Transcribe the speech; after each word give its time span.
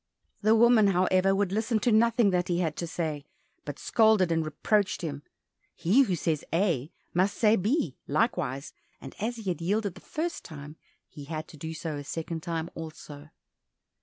The 0.41 0.55
woman, 0.55 0.87
however, 0.87 1.35
would 1.35 1.51
listen 1.51 1.77
to 1.81 1.91
nothing 1.91 2.31
that 2.31 2.47
he 2.47 2.57
had 2.57 2.75
to 2.77 2.87
say, 2.87 3.23
but 3.65 3.77
scolded 3.77 4.31
and 4.31 4.43
reproached 4.43 5.03
him. 5.03 5.21
He 5.75 6.01
who 6.01 6.15
says 6.15 6.43
A 6.51 6.91
must 7.13 7.37
say 7.37 7.55
B, 7.55 7.99
likewise, 8.07 8.73
and 8.99 9.13
as 9.19 9.35
he 9.35 9.43
had 9.51 9.61
yielded 9.61 9.93
the 9.93 10.01
first 10.01 10.43
time, 10.43 10.75
he 11.07 11.25
had 11.25 11.47
to 11.49 11.55
do 11.57 11.75
so 11.75 11.97
a 11.97 12.03
second 12.03 12.41
time 12.41 12.67
also. 12.73 13.29